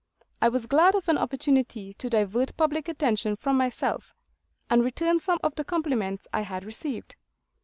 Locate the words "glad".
0.65-0.95